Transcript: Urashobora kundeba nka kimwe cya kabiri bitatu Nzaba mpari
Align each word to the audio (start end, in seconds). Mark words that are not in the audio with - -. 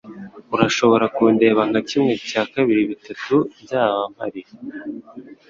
Urashobora 0.55 1.05
kundeba 1.15 1.61
nka 1.69 1.81
kimwe 1.89 2.13
cya 2.29 2.43
kabiri 2.53 2.81
bitatu 2.91 3.35
Nzaba 3.61 4.01
mpari 4.13 4.41